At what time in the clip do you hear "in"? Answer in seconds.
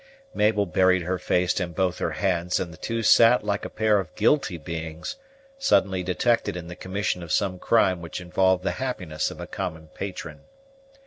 1.59-1.73, 6.57-6.65